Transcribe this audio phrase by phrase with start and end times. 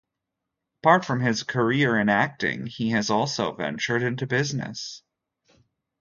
[0.81, 5.03] Apart from his career in acting, he has also ventured into businesses.